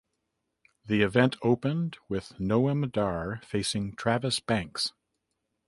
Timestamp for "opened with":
1.43-2.29